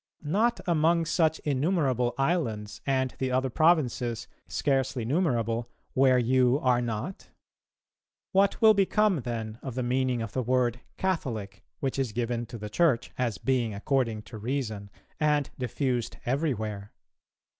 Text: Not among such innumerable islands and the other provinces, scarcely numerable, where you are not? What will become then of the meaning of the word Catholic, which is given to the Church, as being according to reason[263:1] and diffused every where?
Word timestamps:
Not 0.23 0.59
among 0.65 1.05
such 1.05 1.37
innumerable 1.41 2.15
islands 2.17 2.81
and 2.87 3.13
the 3.19 3.29
other 3.29 3.51
provinces, 3.51 4.27
scarcely 4.47 5.05
numerable, 5.05 5.69
where 5.93 6.17
you 6.17 6.57
are 6.63 6.81
not? 6.81 7.29
What 8.31 8.59
will 8.63 8.73
become 8.73 9.17
then 9.21 9.59
of 9.61 9.75
the 9.75 9.83
meaning 9.83 10.23
of 10.23 10.31
the 10.31 10.41
word 10.41 10.81
Catholic, 10.97 11.63
which 11.81 11.99
is 11.99 12.13
given 12.13 12.47
to 12.47 12.57
the 12.57 12.67
Church, 12.67 13.11
as 13.19 13.37
being 13.37 13.75
according 13.75 14.23
to 14.23 14.39
reason[263:1] 14.39 14.89
and 15.19 15.49
diffused 15.59 16.17
every 16.25 16.55
where? 16.55 16.91